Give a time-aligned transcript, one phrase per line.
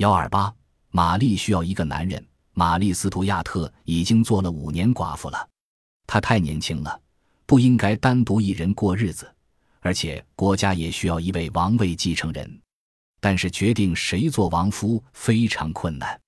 [0.00, 0.50] 幺二八，
[0.92, 2.26] 玛丽需要一个男人。
[2.54, 5.46] 玛丽·斯图亚特已经做了五年寡妇了，
[6.06, 6.98] 她太年轻了，
[7.44, 9.30] 不应该单独一人过日子，
[9.80, 12.60] 而且国家也需要一位王位继承人。
[13.20, 16.18] 但是决定谁做王夫非常困难，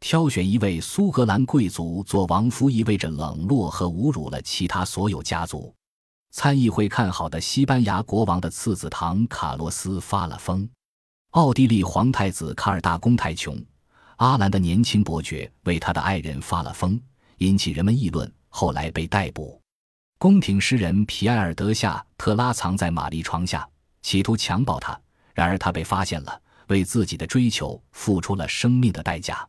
[0.00, 5.72] 挑选一位苏格兰贵族做王夫意味着冷落和侮辱了其他所有家族。
[6.32, 10.68] 参议会看好的西班牙国王的次子唐卡洛斯发了疯，
[11.32, 13.58] 奥地利皇太子卡尔大公太穷。
[14.16, 17.00] 阿兰的年轻伯爵为他的爱人发了疯，
[17.38, 19.58] 引起人们议论，后来被逮捕。
[20.18, 23.66] 宫廷诗人皮埃尔·德夏特拉藏在玛丽床下，
[24.02, 25.00] 企图强暴她，
[25.32, 29.48] 然而他被发现了，为自己的追求付出了生命的代价。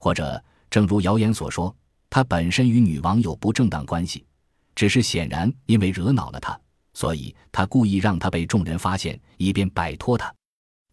[0.00, 1.74] 或者，正如谣言所说，
[2.10, 4.26] 他本身与女王有不正当关系，
[4.74, 6.60] 只是显然因为惹恼了她，
[6.92, 10.30] 所以他故意让她被众人发现，以便摆脱她。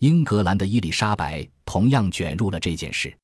[0.01, 3.15] 英格兰的伊丽莎白同样卷入了这件事，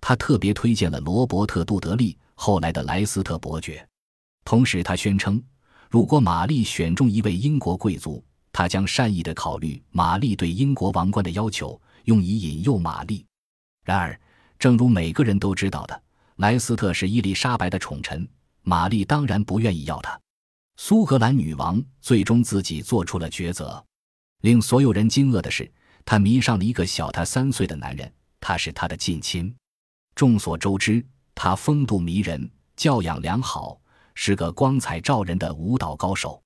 [0.00, 3.88] 他特别推荐了罗伯特·杜德利，后来的莱斯特伯爵。
[4.44, 5.40] 同时，他宣称，
[5.88, 13.24] 如果玛丽选中一位英国贵族，他将善意地考虑玛丽对英国王冠的要求，用以引诱玛丽。
[13.84, 14.20] 然而，
[14.58, 16.02] 正如每个人都知道的，
[16.38, 18.28] 莱斯特是伊丽莎白的宠臣，
[18.62, 20.20] 玛丽当然不愿意要他。
[20.76, 23.80] 苏格兰女王最终自己做出了抉择。
[24.40, 25.72] 令所有人惊愕的是。
[26.06, 29.54] 他迷上了一个小他三岁的男人，他是他的近亲。
[30.14, 31.04] 众所周知，
[31.34, 33.78] 他风度迷人，教养良好，
[34.14, 36.40] 是个光彩照人的舞蹈高手。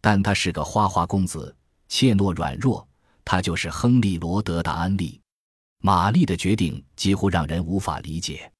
[0.00, 1.56] 但他是个花花公子，
[1.88, 2.86] 怯懦软弱。
[3.24, 5.20] 他就是亨利·罗德·达安利。
[5.82, 8.50] 玛丽的决定几乎让人无法理解。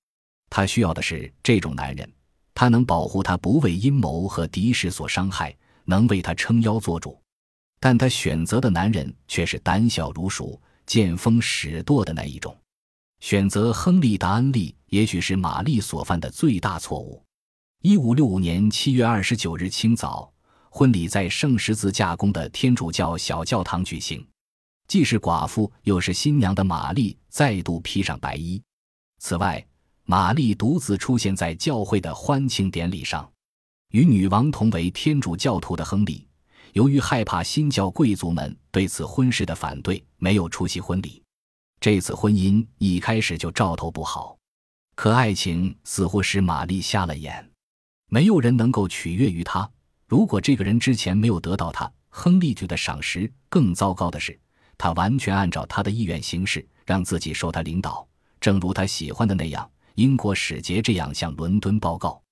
[0.50, 2.10] 她需要的是这种男人，
[2.54, 7.18] 他能保护她不为阴谋和敌视所伤害，能为她撑腰做主。
[7.80, 12.56] 但他选择的男人却是胆小如鼠、见风使舵的那一种。
[13.20, 17.22] 选择亨利·达恩利，也许是玛丽所犯的最大错误。
[17.82, 20.32] 一五六五年七月二十九日清早，
[20.70, 24.24] 婚礼在圣十字架宫的天主教小教堂举行。
[24.86, 28.62] 既是寡妇又是新娘的玛丽再度披上白衣。
[29.18, 29.66] 此外，
[30.04, 33.28] 玛丽独自出现在教会的欢庆典礼上，
[33.90, 36.27] 与女王同为天主教徒的亨利。
[36.72, 41.22] 由于害怕新教贵族们对此婚事的反对，没有出席婚礼。
[41.80, 44.36] 这次婚姻一开始就兆头不好，
[44.94, 47.48] 可爱情似乎使玛丽瞎了眼。
[48.10, 49.68] 没有人能够取悦于她。
[50.06, 54.38] 如果这个人之前没有得到他亨利爵的赏识，更糟糕的是，
[54.78, 58.08] 他完全按照他的意愿行事，让自己受他领导，
[58.40, 59.70] 正如他喜欢的那样。
[59.96, 62.22] 英国使节这样向伦敦报告：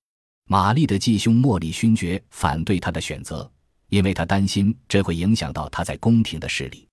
[0.46, 3.50] 玛丽的继兄莫里勋爵反对他的选择。
[3.88, 6.88] 因为他担心这会影响到他在宫廷的势力，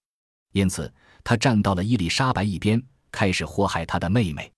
[0.52, 0.92] 因此
[1.24, 2.82] 他站到了伊丽莎白一边，
[3.12, 4.52] 开始祸害他的妹妹。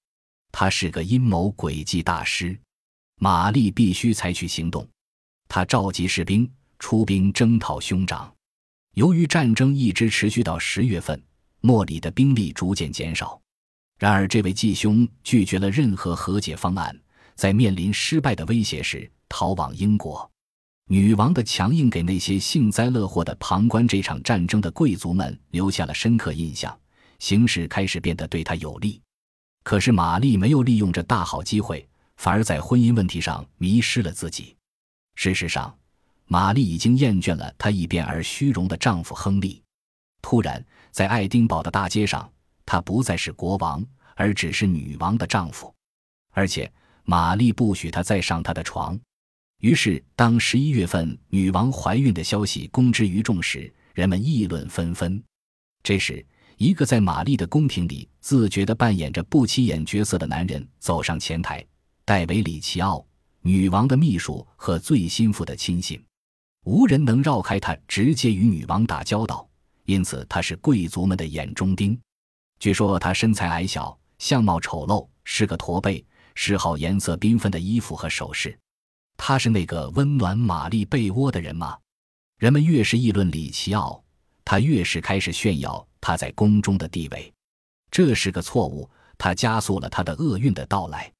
[0.51, 2.57] 他是个阴谋诡计大师，
[3.19, 4.87] 玛丽必须采取行动。
[5.47, 8.33] 他召集士兵出兵征讨兄长。
[8.95, 11.21] 由于战争一直持续到十月份，
[11.61, 13.39] 莫里的兵力逐渐减少。
[13.99, 16.97] 然而，这位继兄拒绝了任何和解方案，
[17.35, 20.29] 在面临失败的威胁时逃往英国。
[20.87, 26.77] 女王的强硬给那些幸灾乐祸的旁观这场战争的贵族们留下了深刻印象，
[27.17, 29.01] 形势开始变得对她有利。
[29.63, 31.87] 可是玛丽没有利用这大好机会，
[32.17, 34.55] 反而在婚姻问题上迷失了自己。
[35.15, 35.75] 事实上，
[36.27, 39.63] 玛丽已经厌倦了她一变而虚荣的丈夫亨利。
[40.21, 42.31] 突然，在爱丁堡的大街上，
[42.63, 43.83] 他不再是国王，
[44.15, 45.73] 而只是女王的丈夫，
[46.31, 46.71] 而且
[47.05, 48.99] 玛丽不许他再上她的床。
[49.65, 55.19] 于是，当十一月份女王怀孕的消息公之于众时，人们议论纷纷。
[55.81, 56.23] 这时，
[56.57, 61.65] 一个在玛丽的宫廷里自觉地扮演着不起眼角色的男人走上前台——
[62.05, 63.03] 戴维·里奇奥，
[63.41, 65.99] 女王的秘书和最心腹的亲信。
[66.65, 69.49] 无人能绕开他，直接与女王打交道，
[69.85, 71.99] 因此他是贵族们的眼中钉。
[72.59, 76.05] 据说他身材矮小，相貌丑陋，是个驼背，
[76.35, 78.55] 嗜好颜色缤纷的衣服和首饰。
[79.17, 81.77] 他是那个温暖玛丽被窝的人吗？
[82.37, 84.03] 人们越是议论里奇奥，
[84.43, 87.33] 他越是开始炫耀他在宫中的地位。
[87.89, 91.11] 这是个错误，他加速了他的厄运的到来。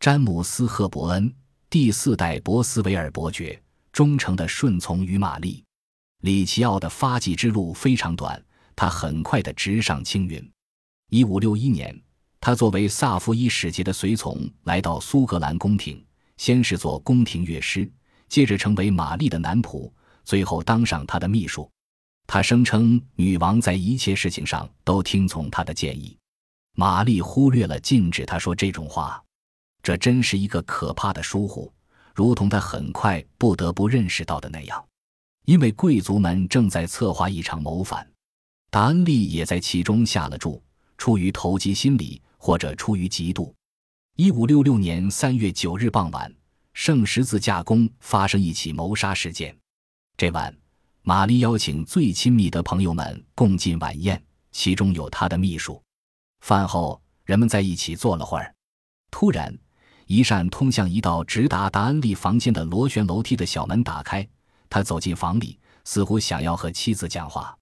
[0.00, 1.32] 詹姆斯·赫伯恩，
[1.68, 3.62] 第四代博斯维尔伯爵，
[3.92, 5.62] 忠诚的顺从于玛丽。
[6.22, 8.42] 里奇奥的发迹之路非常短，
[8.74, 10.50] 他很快的直上青云。
[11.10, 11.94] 一五六一年，
[12.40, 16.02] 他作为萨伏伊使节的随从来到苏格兰宫廷。
[16.36, 17.90] 先是做宫廷乐师，
[18.28, 19.90] 接着成为玛丽的男仆，
[20.24, 21.70] 最后当上她的秘书。
[22.26, 26.16] 他声称女王在一切事情上都听从他的建议。
[26.74, 29.22] 玛丽忽略了禁止他说这种话，
[29.82, 31.70] 这真是一个可怕的疏忽，
[32.14, 34.82] 如同他很快不得不认识到的那样，
[35.44, 38.10] 因为贵族们正在策划一场谋反，
[38.70, 40.62] 达恩利也在其中下了注，
[40.96, 43.52] 出于投机心理或者出于嫉妒。
[44.16, 46.32] 一五六六年三月九日傍晚，
[46.72, 49.52] 圣十字架宫发生一起谋杀事件。
[50.16, 50.56] 这晚，
[51.02, 55.82] 玛丽邀请最亲密的朋友们共进晚宴，其中有她的秘书。
[56.42, 58.54] 饭后，人们在一起坐了会儿。
[59.10, 59.52] 突然，
[60.06, 64.24] 一扇通向一道直达达恩利房间的螺旋楼梯的小门打开，
[64.70, 67.52] 他走进房里，似乎想要和妻子讲话。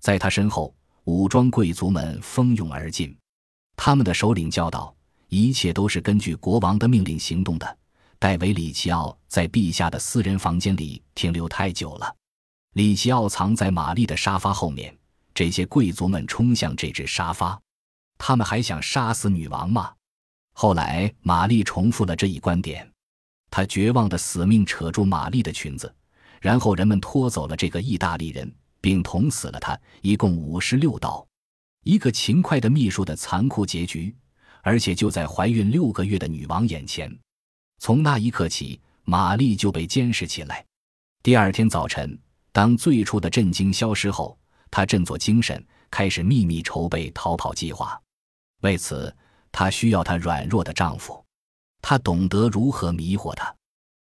[0.00, 0.74] 在他身后，
[1.04, 3.14] 武装贵族们蜂拥而进，
[3.76, 4.96] 他们的首领叫道。
[5.30, 7.78] 一切都是根据国王的命令行动的。
[8.18, 12.14] 戴维·里奇奥在陛下的私人房间里停留太久了。
[12.74, 14.94] 里奇奥藏在玛丽的沙发后面。
[15.32, 17.58] 这些贵族们冲向这只沙发。
[18.18, 19.92] 他们还想杀死女王吗？
[20.52, 22.86] 后来，玛丽重复了这一观点。
[23.50, 25.94] 她绝望的死命扯住玛丽的裙子，
[26.40, 31.26] 然后人们拖走了这个意大利人，并捅死了他，一共五十六刀。
[31.84, 34.14] 一个勤快的秘书的残酷结局。
[34.62, 37.10] 而且就在怀孕六个月的女王眼前，
[37.78, 40.64] 从那一刻起，玛丽就被监视起来。
[41.22, 42.18] 第二天早晨，
[42.52, 44.38] 当最初的震惊消失后，
[44.70, 48.00] 她振作精神，开始秘密筹备逃跑计划。
[48.60, 49.14] 为此，
[49.50, 51.24] 她需要她软弱的丈夫，
[51.80, 53.54] 她懂得如何迷惑他。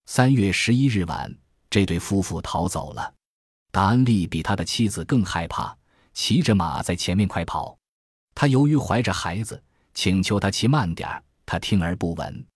[0.06, 1.34] 三月十一日晚，
[1.68, 3.12] 这对夫妇逃走了。
[3.72, 5.76] 达恩利比他的妻子更害怕，
[6.12, 7.76] 骑着马在前面快跑。
[8.34, 9.60] 他由于怀着孩子。
[9.94, 12.46] 请求他骑慢点儿，他听而不闻。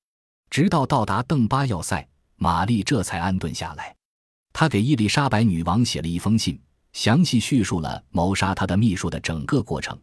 [0.51, 2.07] 直到到达邓巴要塞，
[2.37, 3.95] 玛丽这才安顿下来。
[4.53, 6.61] 她给伊丽莎白女王写了一封信，
[6.93, 9.97] 详细叙述了谋杀她的秘书的整个过程，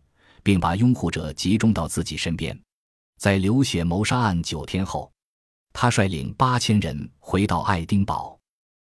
[0.43, 2.57] 并把拥护者集中到自己身边。
[3.19, 5.11] 在流血谋杀案九天后，
[5.73, 8.39] 他率领八千人回到爱丁堡。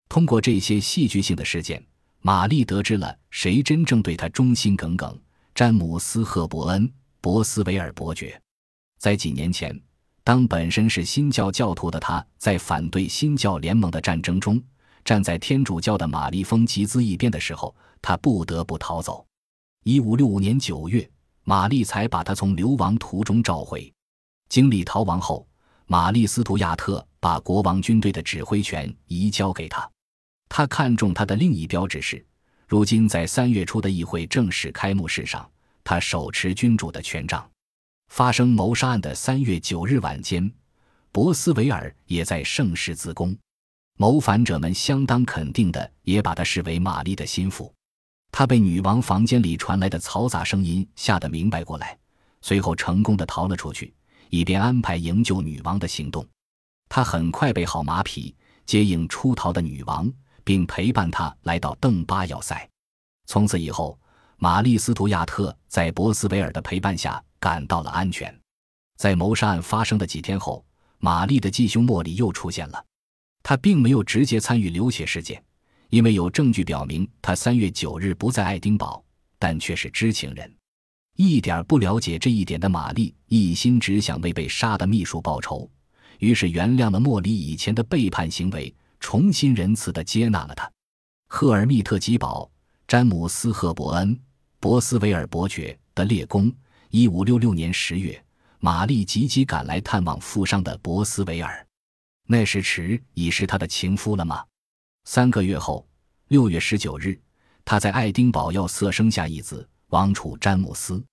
[0.09, 1.85] 通过这些戏剧性的事件，
[2.21, 5.19] 玛丽得知了谁真正对她忠心耿耿——
[5.55, 6.91] 詹姆斯·赫伯恩。
[7.21, 8.41] 博斯维尔伯爵，
[8.99, 9.79] 在几年前，
[10.23, 14.63] 当本身是新教教徒的他，在反对新教联盟的战争中，
[15.05, 19.27] 站在天主教的玛丽峰集资一边的时候，他不得不逃走。
[19.85, 21.09] 一五六五年九月，
[21.43, 23.93] 玛丽才把他从流亡途中召回。
[24.49, 25.47] 经历逃亡后，
[25.87, 29.91] 玛丽斯图亚特把国王军队的指挥权移交给他。
[30.49, 32.25] 他看中他的另一标志是，
[32.67, 35.49] 如今在三月初的议会正式开幕式上。
[35.89, 37.51] 他手持君主的权杖。
[38.09, 40.53] 发生谋杀案的三月九日晚间，
[41.11, 43.35] 博斯维尔也在圣十字宫。
[43.97, 47.73] 谋反者们相当肯定的也把他视为玛丽的心腹。
[48.31, 51.99] 他被女王房间里传来的嘈杂声音吓得明白过来，
[52.43, 53.95] 随后成功的逃了出去，
[54.29, 56.23] 以便安排营救女王的行动。
[56.91, 58.37] 他很快备好马匹，
[58.67, 60.13] 接应出逃的女王，
[60.45, 62.69] 并陪伴她来到邓巴要塞。
[63.25, 63.99] 从此以后。
[64.41, 68.33] 玛丽斯图亚特在博斯维尔的陪伴下感到了安全。
[68.97, 70.65] 在谋杀案发生的几天后，
[70.99, 72.85] 玛丽的继兄莫里又出现了。
[73.43, 75.43] 他并没有直接参与流血事件，
[75.89, 79.05] 因为有证据表明他三月九日不在爱丁堡，
[79.41, 80.53] 但却是知情人。
[81.17, 85.69] 一点不了解这一点的玛丽一心只想为被杀的秘书报仇，
[86.21, 90.71] 于是原谅了莫里以前的背叛行为，重新仁慈地接纳了他。
[91.29, 92.49] 赫尔密特吉堡，
[92.87, 94.17] 詹姆斯·赫伯恩。
[94.61, 96.53] 博斯维尔伯爵的列公。
[96.91, 98.21] 一五六六年十月，
[98.59, 101.65] 玛丽急急赶来探望负伤的博斯维尔。
[102.27, 104.45] 那时迟已是他的情夫了吗？
[105.05, 105.87] 三个月后，
[106.29, 107.21] 六月十九日，
[107.65, 111.05] 他在爱丁堡要塞生下一子，王储詹姆斯。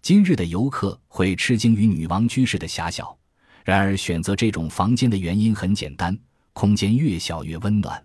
[0.00, 3.18] 今日的游客会吃惊于女王居室的狭小，
[3.64, 6.16] 然而选择这种房间的原因很简单：
[6.54, 8.02] 空间越小越温暖。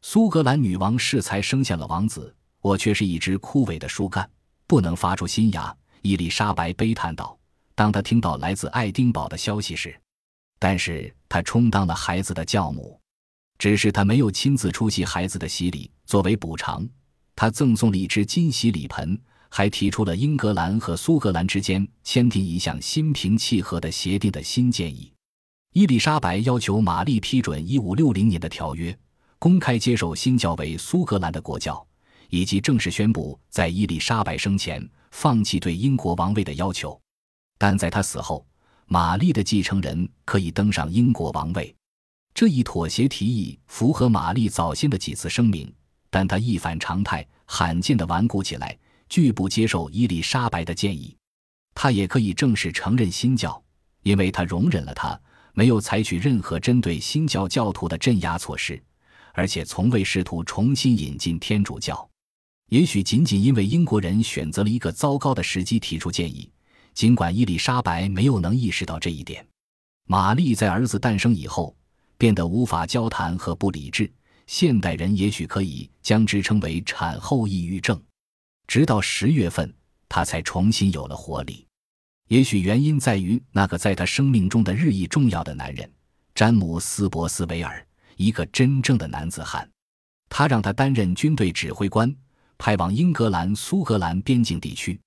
[0.00, 2.34] 苏格兰女王适才生下了王子。
[2.64, 4.26] 我却是一只枯萎的树干，
[4.66, 5.76] 不能发出新芽。
[6.00, 7.38] 伊丽莎白悲叹道
[7.76, 9.94] ：“当她听到来自爱丁堡的消息时，
[10.58, 12.98] 但是她充当了孩子的教母，
[13.58, 15.90] 只是她没有亲自出席孩子的洗礼。
[16.06, 16.88] 作为补偿，
[17.36, 25.12] 她赠送了一只金洗礼盆，还提出了英格兰和苏格兰之间签订一项心平气和的协定的新建议。
[25.74, 28.98] 伊丽莎白要求玛丽批准1560年的条约，
[29.38, 31.86] 公开接受新教为苏格兰的国教。”
[32.34, 37.00] 以及正式宣布在伊丽莎白生前放弃对英国王位的要求，
[37.56, 38.44] 但在他死后，
[38.86, 41.72] 玛丽的继承人可以登上英国王位。
[42.34, 45.72] 这一妥协提议符合玛丽早先的几次声明，
[46.10, 48.76] 但她一反常态，罕见的顽固起来，
[49.08, 51.16] 拒不接受伊丽莎白的建议。
[51.72, 53.62] 她也可以正式承认新教，
[54.02, 55.16] 因为她容忍了他，
[55.52, 58.82] 没有采取任何针对新教教徒的镇压措施，
[59.34, 62.10] 而且从未试图重新引进天主教。
[62.70, 66.50] 也许仅仅因为英国人选择了一个糟糕的时机提出建议，
[66.94, 69.46] 尽管伊丽莎白没有能意识到这一点。
[70.06, 71.76] 玛丽在儿子诞生以后
[72.18, 74.10] 变得无法交谈和不理智，
[74.46, 78.00] 现代人也许可以将之称为产后抑郁症。
[78.66, 79.72] 直到十月份，
[80.08, 81.66] 她才重新有了活力。
[82.28, 85.90] 也许原因在于那个在她生命中的日益重要的男人——
[86.34, 89.68] 詹姆斯·博斯维尔，一个真正的男子汉。
[90.30, 92.12] 他让他担任军队指挥官。
[92.58, 95.00] 派往英格兰苏格兰边境地区，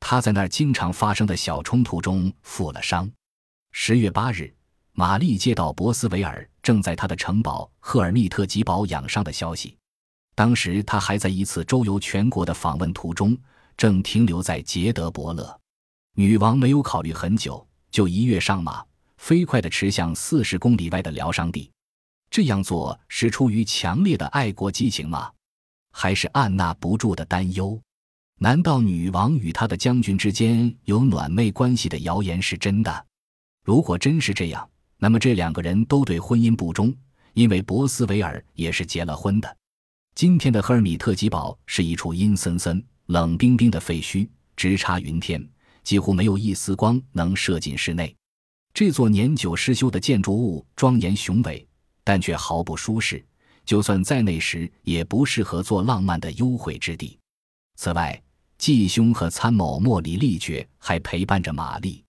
[0.00, 3.10] 他在那儿经常发生的小冲突中负了伤。
[3.72, 4.52] 十月八日，
[4.92, 9.76] 玛丽接到博斯维尔正在他的城堡赫尔密特吉堡养伤的消息。
[10.34, 13.36] 当时他还在一次周游全国的访问途中，
[13.76, 15.60] 正停留在杰德伯勒。
[16.14, 18.84] 女王没有考虑很久，就一跃上马，
[19.18, 21.70] 飞快地驰向四十公里外的疗伤地。
[22.30, 25.30] 这样做是出于强烈的爱国激情吗？
[25.98, 27.80] 还是按捺不住的担忧？
[28.38, 33.06] 难道女王与她的将军之间有暖昧关系的谣言是真的？
[33.64, 36.94] 如果真是这样，那么这两个人都对婚姻不忠，
[37.32, 39.56] 因为博斯维尔也是结了婚的。
[40.14, 45.42] 今天的赫尔米特吉堡是一处阴森森、冷冰冰的废墟，直插云天，
[45.82, 48.14] 几乎没有一丝光能射进室内。
[48.74, 51.66] 这座年久失修的建筑物庄严雄伟，
[52.04, 53.24] 但却毫不舒适。
[53.66, 57.18] 就算在那时，也不适合做浪漫的幽会之地。
[57.74, 58.22] 此外，
[58.56, 62.02] 继兄和参谋莫里利爵还陪伴着玛丽。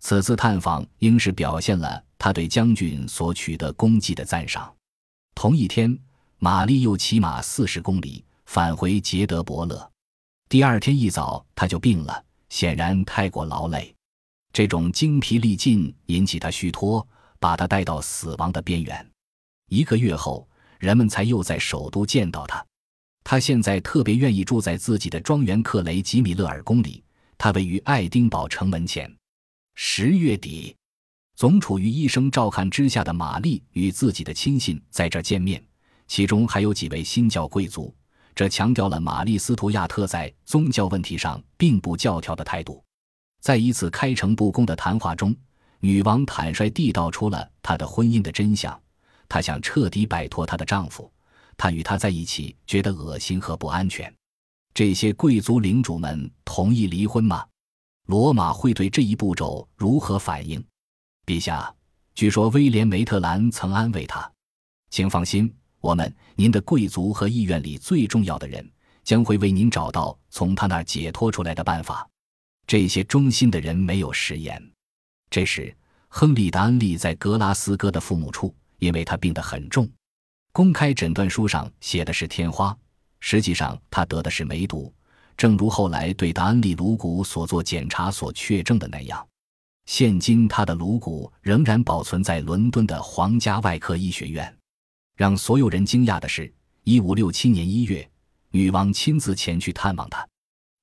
[0.00, 4.74] 此次探访应是表现了他对将军所取得功绩的赞赏。
[5.34, 5.96] 同一天，
[6.38, 9.90] 玛丽又骑马四十公里返回杰德伯勒。
[10.48, 13.94] 第二天一早，他就病了，显然太过劳累。
[14.54, 17.06] 这种精疲力尽引起他虚脱，
[17.38, 19.06] 把他带到死亡的边缘。
[19.68, 20.48] 一个月后。
[20.84, 22.64] 人们才又在首都见到他。
[23.24, 27.02] 他现在特别愿意住在自己的庄园克雷吉米勒尔宫里，
[27.38, 29.10] 它位于爱丁堡城门前。
[29.74, 30.76] 十月底，
[31.34, 35.64] 总处于医生照看之下的玛丽与自己的亲信在这见面，
[36.06, 37.92] 其中还有几位新教贵族。
[38.34, 42.84] 这强调了玛丽斯图亚特在宗教问题上并不教条的态度。
[43.40, 45.34] 在一次开诚布公的谈话中，
[45.80, 48.78] 女王坦率地道出了她的婚姻的真相。
[49.28, 51.10] 她想彻底摆脱她的丈夫，
[51.56, 54.12] 她与他在一起觉得恶心和不安全。
[54.72, 57.46] 这些贵族领主们同意离婚吗？
[58.06, 60.62] 罗马会对这一步骤如何反应？
[61.24, 61.72] 陛下，
[62.14, 64.30] 据说威廉梅特兰曾安慰他
[64.90, 65.50] ：“请放心，
[65.80, 68.68] 我们您的贵族和议院里最重要的人
[69.04, 72.06] 将会为您找到从他那儿解脱出来的办法。”
[72.66, 74.62] 这些忠心的人没有食言。
[75.30, 75.74] 这时，
[76.08, 78.54] 亨利·达恩利在格拉斯哥的父母处。
[78.84, 79.88] 因为他病得很重，
[80.52, 82.76] 公开诊断书上写的是天花，
[83.18, 84.92] 实际上他得的是梅毒，
[85.38, 89.26] 正如后来对达恩利颅骨所做检查所确证的那样。
[89.86, 94.54] 现今他的颅骨仍然保存在伦敦的皇家外科医学院。
[95.16, 98.06] 让所有人惊讶的是，一五六七年一月，
[98.50, 100.28] 女王亲自前去探望他，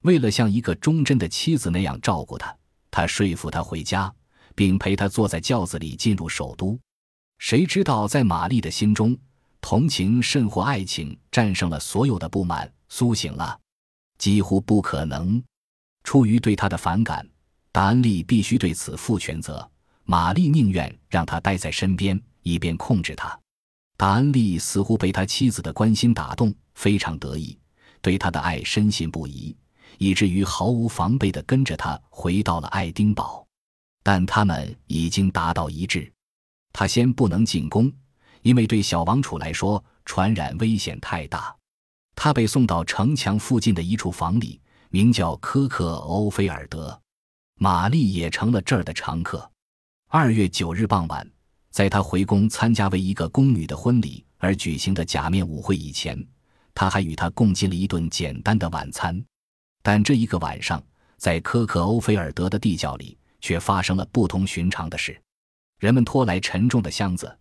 [0.06, 2.58] 为了像一个忠贞的妻子那样照顾他，
[2.90, 4.12] 他说服他回家，
[4.56, 6.80] 并陪他坐在轿子里进入首都。
[7.42, 9.18] 谁知道，在玛丽的心中，
[9.62, 13.60] 同情甚或爱情战胜了所有的不满，苏醒了。
[14.20, 15.44] 几乎不可能。
[16.04, 17.28] 出于对他的反感，
[17.72, 19.68] 达恩利必须对此负全责。
[20.04, 23.38] 玛丽宁愿让他待在身边，以便控制他。
[23.98, 27.58] 达恩利似乎被他妻子的关心打动，非常得意，
[28.04, 29.58] 对他的爱深信不疑，
[29.98, 33.44] 以至于毫无防备地跟着他回到了爱丁堡。
[34.04, 36.14] 但他们已经达到一致。
[36.74, 37.92] 他先不能进宫，
[38.42, 41.56] 因为对小王储来说，传染危险太大。
[42.16, 44.60] 他被送到城墙附近的一处房里，
[44.90, 47.00] 名叫科克欧菲尔德。
[47.56, 49.50] 玛丽也成了这儿的常客。
[50.08, 51.30] 二月九日傍晚，
[51.70, 56.22] 在他回宫参加为一个宫女的婚礼而举行的假面舞会以前，
[56.74, 59.24] 他还与她共进了一顿简单的晚餐。
[59.84, 60.84] 但这一个晚上，
[61.18, 65.20] 在科克欧菲尔德的地窖里，却发生了不同寻常的事。
[65.82, 67.36] 人们拖来沉重的箱子，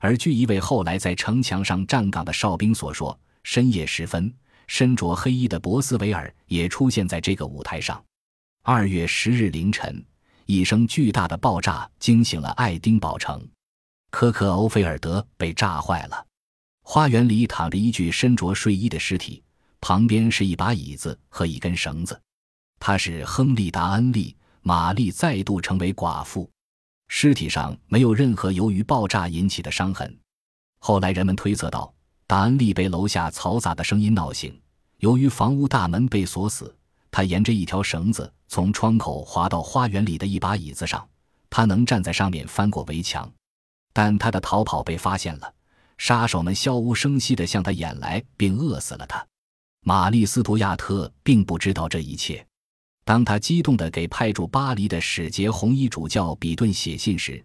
[0.00, 4.30] 而据一位后来在城墙上站岗的哨兵所说，深夜时分，
[4.66, 8.04] 身着黑衣的博斯维尔也出现在这个舞台上。
[8.62, 10.04] 二月十日凌晨，
[10.44, 13.42] 一声巨大的爆炸惊醒了爱丁堡城，
[14.10, 16.22] 科克欧菲尔德被炸坏了。
[16.82, 19.42] 花园里躺着一具身着睡衣的尸体，
[19.80, 22.20] 旁边是一把椅子和一根绳子。
[22.78, 24.36] 他是亨利·达恩利。
[24.60, 26.50] 玛丽再度成为寡妇。
[27.08, 30.18] 尸体上没有任何由于爆炸引起的伤痕。
[30.78, 31.92] 后来人们推测到，
[32.26, 34.58] 达恩利被楼下嘈杂的声音闹醒。
[34.98, 36.74] 由于房屋大门被锁死，
[37.10, 41.06] 他沿着一条绳子从窗口滑到花园里的一把椅子上。
[41.48, 43.30] 他能站在上面翻过围墙，
[43.92, 45.52] 但他的逃跑被发现了。
[45.98, 49.26] 杀手们悄无声息地向他演来，并饿死了他。
[49.80, 52.46] 玛丽·斯图亚特并不知道这一切。
[53.06, 57.40] 当他激动地给派驻巴黎的使节红衣主教比顿写信时，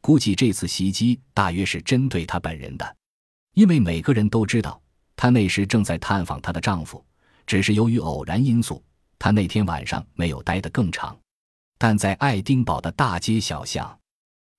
[0.00, 2.96] 估计这次袭击大约是针对他本人的，
[3.54, 4.80] 因为每个人都知道
[5.16, 7.04] 他那时正在探访她的丈夫。
[7.44, 8.80] 只是由于偶然因素，
[9.18, 11.18] 他那天晚上没有待得更长。
[11.76, 13.98] 但在爱丁堡的大街小巷，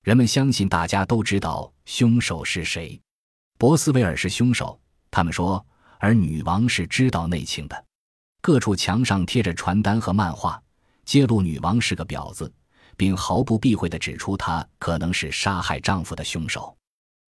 [0.04, 3.00] 人们相信大家都知道凶手是谁。
[3.58, 4.78] 博斯维尔是凶手，
[5.10, 5.66] 他们说，
[5.98, 7.86] 而女王是知道内情的。
[8.42, 10.62] 各处墙上贴着传单和漫画，
[11.06, 12.52] 揭露女王是个婊子，
[12.98, 16.76] 并毫不避讳地指出她可能是杀害丈夫的凶手。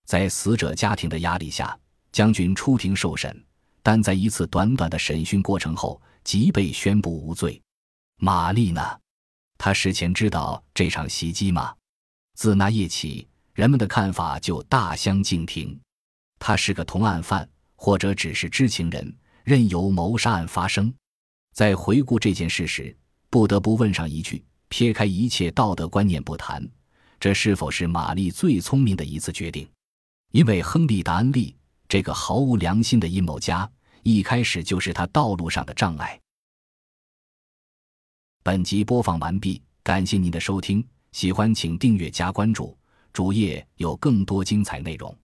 [0.05, 1.77] 在死者家庭的压力下，
[2.11, 3.45] 将军出庭受审，
[3.83, 7.61] 但在一次短短的审讯过程后即被宣布无罪。
[8.17, 8.81] 玛丽呢？
[9.57, 11.73] 她事前知道这场袭击吗？
[12.35, 15.79] 自那夜起，人们的看法就大相径庭。
[16.39, 20.93] 他是个同案犯，或者只是知情人，任由谋杀案发生。
[21.53, 22.95] 在回顾这件事时，
[23.29, 26.67] 不得不问上一句：撇开一切道德观念不谈，
[27.19, 29.69] 这是否是玛丽最聪明的一次决定？
[30.31, 31.55] 因为亨利·达恩利
[31.87, 33.69] 这个毫无良心的阴谋家，
[34.01, 36.19] 一开始就是他道路上的障碍。
[38.41, 42.75] 本集播放完毕，感谢您的收听，喜欢请订阅加关注，
[43.13, 45.15] 主页有更多精彩内容。